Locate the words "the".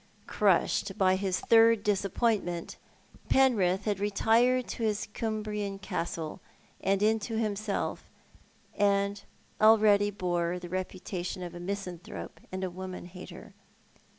10.57-10.69